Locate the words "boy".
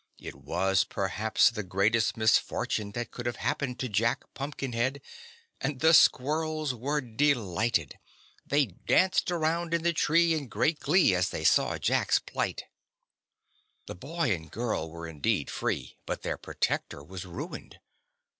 13.93-14.33